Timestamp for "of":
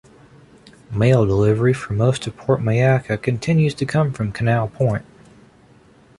2.25-2.35